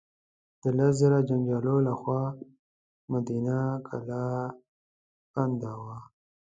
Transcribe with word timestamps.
د 0.61 0.63
لس 0.77 0.93
زره 1.01 1.19
جنګیالیو 1.29 1.85
له 1.87 1.93
خوا 1.99 2.21
مدینه 3.11 3.57
کلا 3.87 4.25
بنده 5.35 5.73
وه. 5.83 5.97